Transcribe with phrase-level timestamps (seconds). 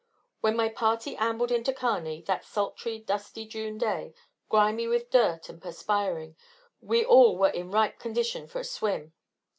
[0.37, 4.15] And when my party ambled into Kearney, that sultry, dusty June day,
[4.49, 6.35] grimy with dirt and perspiring,
[6.81, 9.13] we all were in ripe condition for a swim.